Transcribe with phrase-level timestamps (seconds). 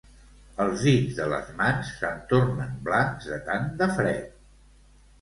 [0.63, 4.29] Els dits de les mans se'm tornen blancs de tant de fred